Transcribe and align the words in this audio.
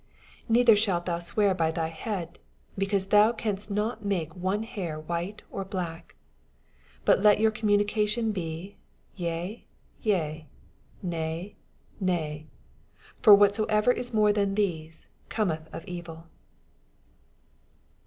86 0.49 0.49
Neither 0.49 0.73
ahalt 0.73 1.03
tnou 1.05 1.21
swear 1.21 1.53
by 1.53 1.69
thy 1.69 1.89
head, 1.89 2.39
becaaae 2.75 3.05
thoa 3.07 3.33
canst 3.37 3.69
not 3.69 4.03
make 4.03 4.35
one 4.35 4.63
hair 4.63 4.99
white 4.99 5.43
or 5.51 5.63
black. 5.63 6.15
87 7.03 7.05
Bat 7.05 7.21
let 7.23 7.37
yoar 7.37 7.51
oommanioation 7.51 8.33
be, 8.33 8.77
Tea, 9.15 9.61
yea: 10.01 10.47
Nay, 11.03 11.55
nay: 11.99 12.47
for 13.21 13.35
whatsoever 13.35 13.91
is 13.91 14.11
more 14.11 14.31
tnan 14.33 14.55
toese 14.55 15.05
oometh 15.29 15.71
of 15.71 15.85
evil. 15.85 16.25